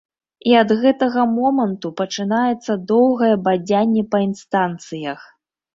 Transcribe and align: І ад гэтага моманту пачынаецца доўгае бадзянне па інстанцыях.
І 0.51 0.53
ад 0.61 0.71
гэтага 0.85 1.25
моманту 1.33 1.93
пачынаецца 2.03 2.81
доўгае 2.93 3.33
бадзянне 3.51 4.03
па 4.17 4.25
інстанцыях. 4.29 5.33